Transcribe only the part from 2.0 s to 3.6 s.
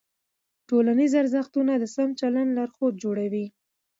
چلند لارښود جوړوي.